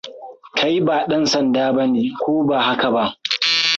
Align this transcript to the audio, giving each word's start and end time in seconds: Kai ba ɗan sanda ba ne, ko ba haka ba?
Kai 0.57 0.79
ba 0.85 0.95
ɗan 1.09 1.25
sanda 1.25 1.73
ba 1.75 1.85
ne, 1.87 2.01
ko 2.19 2.31
ba 2.47 2.57
haka 2.63 2.89
ba? 2.95 3.03